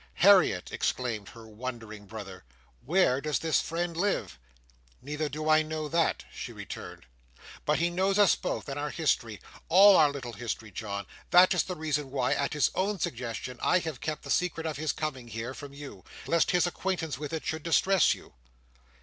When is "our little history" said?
9.95-10.71